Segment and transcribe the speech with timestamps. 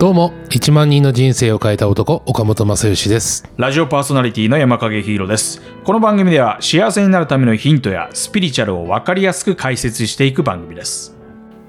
[0.00, 5.60] どうも1万人の人生を変えた男岡本正義ですラジオパーソナリティの山影ヒーローです。
[5.84, 11.14] この番組では幸せになるためのヒントやスピリチュアルを分かりやすく解説していく番組です。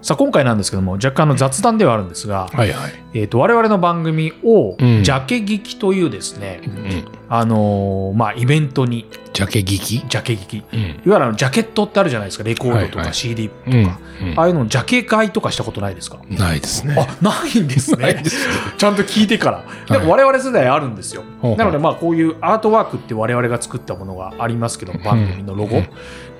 [0.01, 9.05] さあ今回なんですけども若干の雑談ではあるんですが、はいはいえー、と我々の番組をうんジャケ聞きというですね、うんあのーまあイベントに。
[9.33, 9.79] ジャケ聞き？
[9.79, 10.57] ジャケ聞き。
[10.57, 12.43] いわうんゆるあのジャケットってあるじゃないですか。
[12.43, 13.13] レコードとかはいはい。
[13.13, 13.87] CD とか、うん
[14.35, 16.19] ああいうのジャケ買いとかしたことないですか？
[16.29, 16.95] うんないですね。
[16.99, 18.21] あないんですね。
[18.27, 18.37] す。
[18.77, 21.57] ちゃんと聞いてから、でも我々世代あるんですよ、ほうほう。
[21.57, 25.81] なのでまあこういうアートワークって我々が作ったものがありますけど番組のロゴ、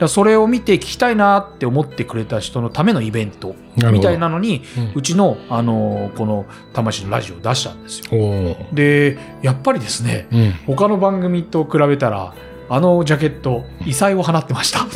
[0.10, 3.56] それを見て聞きたいなって思ってくれた人のためのイベント
[3.92, 4.92] みたいなのにうん。
[4.96, 8.56] うちの、あのーこの「魂のラジオ」を出したんですよ。
[8.74, 12.34] でやっぱりですねうん他の番組と比べたら
[12.68, 14.88] あのジャケット異彩を放ってました。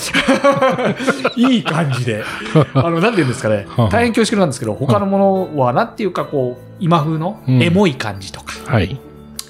[1.38, 2.24] いい感じで。
[2.74, 3.68] あのなんて言うんですかね。
[3.78, 5.18] はあ大変恐縮なんですけど他のも
[5.54, 7.62] のはなんていうかこう今風のうん。
[7.62, 9.00] エモい感じとか、はい。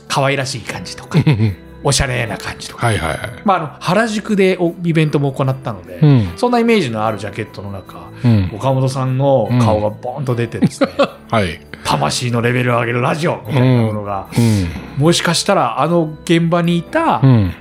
[0.09, 1.19] 可愛らしい感じとか
[1.86, 3.19] おしゃれな感じとか、はいはいはい。
[3.45, 6.33] まあ、あの原宿でおイベントも行ったので、うん。
[6.36, 8.52] そんなイメージのあるジャケットの中うん。
[8.55, 10.89] 岡本さんの顔がボーンと出てですね、
[11.30, 11.61] はい。
[11.83, 15.03] 魂のレベルを上げるラジオみたいなものが、うん。
[15.03, 17.53] もしかしたらあの現場にいたうん。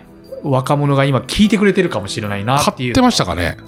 [0.42, 2.76] 若者が今聞いてくれてるかもしれないなっていう。
[2.76, 3.58] 買ってましたかね？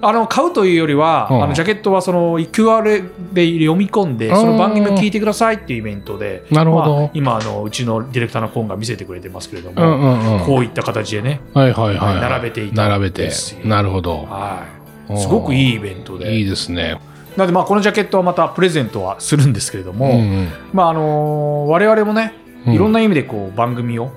[0.00, 1.42] あの買うというよりは、うん。
[1.44, 2.84] あのジャケットはその QR
[3.32, 4.36] で読み込んでうん。
[4.36, 6.96] その番組を聞いてくださいっていうイベントでなるほど。
[7.00, 10.46] まあ今あのうちのディレクターのコンが見せてくれてますけれどうも、んうんうん。
[10.46, 13.30] こういった形でね、はいはいはい並べていた並べて。
[13.64, 14.24] なるほど。
[14.24, 14.64] は
[15.10, 16.36] い、すごくいいイベントで。
[16.36, 17.00] いいですね。
[17.36, 20.48] なのでまあこのジャケットはまたプレゼントはするんですけれども、うんうん。
[20.72, 22.34] まああの我々もね
[22.66, 22.74] うん。
[22.74, 24.10] いろんな意味でこう番組を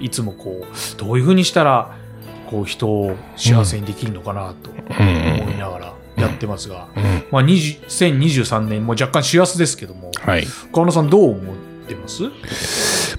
[0.00, 1.96] いつもこうどういうふうにしたら
[2.52, 5.40] こう人を幸せにできるのかなとうん。
[5.42, 7.02] 思いながらやってますが、うん。
[7.32, 10.46] まあ、20 2023年も若干幸せですけどもはい。
[10.72, 11.56] 川野さんどう思っ
[11.88, 12.24] てます？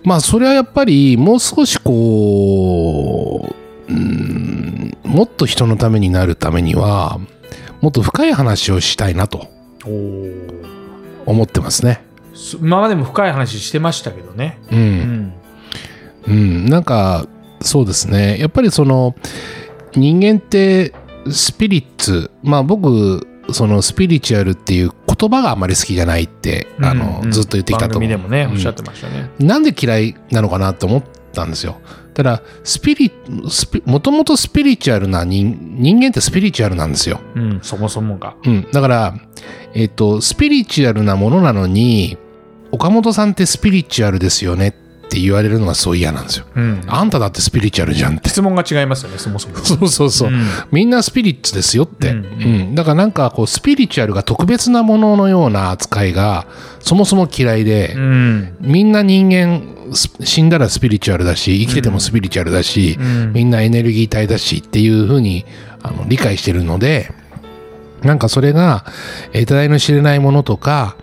[0.04, 3.54] まあそれはやっぱりもう少しこ
[3.90, 7.20] ううんもっと人のためになるためには
[7.82, 9.48] もっと深い話をしたいなと
[11.26, 12.04] 思ってますね。
[12.34, 15.34] す今までも深い話してましたけどね、う、うんん、
[16.28, 17.28] うん、なんか
[17.64, 19.16] そうですねやっぱりその
[19.96, 20.94] 人間って
[21.30, 31.04] スピリッツまあ僕そのスピリチュアルっていう言葉があまり好きじゃないって、あのうんうんずっと言ってきたと思う番組でもねうんおっしゃってましたね、なんで嫌いなのかなって思っ
[31.34, 31.78] たんですよ。
[32.14, 33.12] ただ、スピリ、
[33.50, 37.20] スピもともとスピリチュアルな人、人間ってスピリチュアルなんですよ。
[37.36, 38.68] うんそもそもがうん。
[38.72, 39.16] だから、
[39.74, 42.18] えっ、と、スピリチュアルなものなのに、
[42.72, 44.72] 岡本さんってスピリチュアルですよねっ
[45.14, 46.46] て言われるのがすごい嫌なんですよ。
[46.56, 48.30] うんあんただってスピリチュアルじゃんって。
[48.30, 50.30] 質問が違いますよねそもそもそうそうそう。
[50.30, 52.10] うんみんなスピリッツですよって。
[52.10, 52.22] ううん
[52.72, 52.76] ん。
[52.76, 56.48] だからなんかこう、スピリチュアルが特別なもののような扱いが、
[56.80, 59.62] そもそも嫌いで、うんみんな人間
[59.94, 65.46] す死んだらスピリチュアルだし生きててもスピリチュアルだし、うんみんなエネルギー体だしっていうふうに
[65.84, 67.12] あの理解してるので
[68.02, 68.86] なんかそれが
[69.34, 70.96] 得体の知れないものとか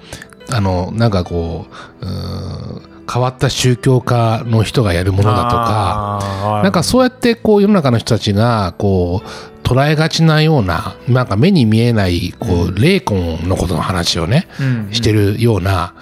[0.50, 1.66] あのなんかこ
[2.03, 9.28] ううーん変わった宗教家の人がやるものだとかなんかそうやってこう世の中の人たちがこう
[9.66, 14.93] 捉えがちなようななんか目に見えないこう霊魂のことの話をねうん。
[14.93, 15.94] してるような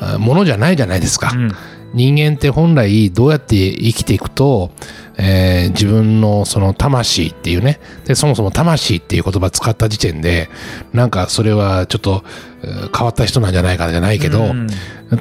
[0.00, 1.32] あものじゃないじゃないですか。
[1.34, 1.52] うん。
[1.94, 4.70] 人間って本来どうやって生きていくと、
[5.18, 7.80] えー自分のその魂っていうね。
[8.04, 10.48] でそもそも魂っていう言葉使った時点で
[10.92, 12.24] なんかそれはちょっと
[12.62, 14.68] えー変わった人なんじゃないかなじゃないけど、うん。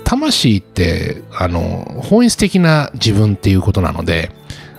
[0.03, 4.31] 魂ってあの本質的な自分っていうことなので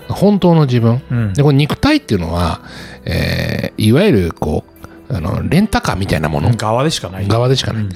[0.08, 1.02] 本当の自分。
[1.10, 1.32] うん。
[1.32, 2.60] でこれ肉体っていうのは、
[3.04, 4.64] えーいわゆるこ
[5.10, 6.54] うあのレンタカーみたいなもの。
[6.56, 7.28] 側でしかない。
[7.28, 7.90] 側でしかない、うん。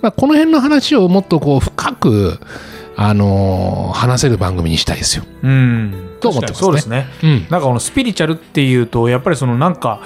[0.00, 2.38] まあ、この辺の話をもっとこう深く、
[2.96, 5.24] あのー話せる番組にしたいですよ。
[5.42, 7.30] うんと思ってますねそうですねうん。
[7.50, 10.00] なんかこのスピリチュアルっていうとやっぱりそのなんか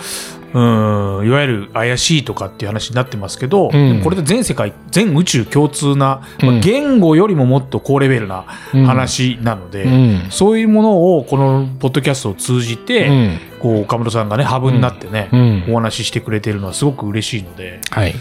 [0.54, 8.42] うんいわゆる怪しいとかっていう話になってますけど、んでもこれで全世界全宇宙共通な、まあうん言語よりももっと高レベルな
[8.86, 10.30] 話なので、うん。
[10.30, 13.38] そういうものをこのポッドキャストを通じて、うん。
[13.60, 15.64] こう岡本さんがねハブになってね、うん。
[15.68, 18.14] お話ししてくれてるのはすごく嬉しいのではい。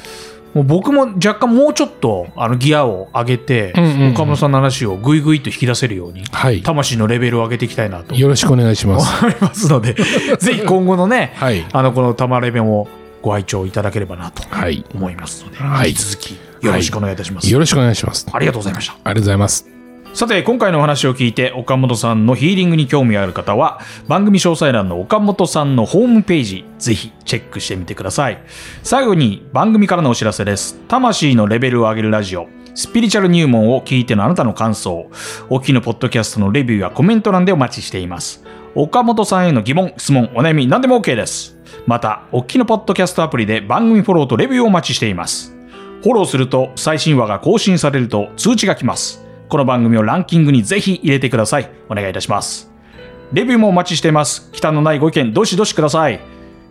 [0.56, 3.74] もう僕も若干もうちょっとあのギアを上げて、
[4.14, 6.64] 岡本さんの話をぐいぐいと引き出せるようにはい。
[6.64, 9.26] 魂のレベルを上げていきたいなとよろしくお願いします。
[9.26, 9.94] 思いますので
[10.40, 11.66] ぜひ今後のねはい。
[11.74, 12.88] あのこの「たまレベン」を
[13.22, 14.86] ご愛聴いただければなとはい。
[14.96, 16.32] 思いますので、はい引き続き
[16.66, 18.26] よろしくお願いいたします、よろしくお願いします。
[18.32, 19.75] ありがとうございましたありがとうございます。
[20.16, 28.42] さて今回のお話を聞いて岡本さんのヒーリングに興味がある方は番組詳細欄の岡本さんのホームページぜひチェックしてみてください。
[28.82, 30.80] 最後に番組からのお知らせです。
[30.88, 35.10] 魂のレベルを上げるラジオスピリチュアル入門を聞いてのあなたの感想
[35.50, 38.42] お聞きのポッドキャストのレビューやコメント欄でお待ちしています。
[38.74, 41.58] 岡本さんへの疑問質問お悩み何でも OK です。
[41.88, 45.54] またお聞きのポッドキャストアプリで番組フォローとレビューをお待ちしています。
[46.04, 49.25] フォローすると最新話が更新されると通知が来ます。
[49.50, 51.70] この番組をランキングにぜひ入れてください。
[51.90, 52.72] お願いいたします。
[53.32, 54.50] レビューもお待ちしています。
[54.52, 56.20] 忌憚のないご意見、どしどしください。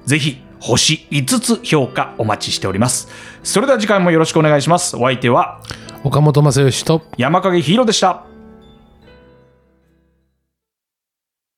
[0.07, 3.09] ぜひ、星5つ評価お待ちしております。
[3.43, 4.97] それでは次回もよろしくお願いします。
[4.97, 5.61] お相手は
[6.05, 8.34] 岡本正義と山影ヒーローでした。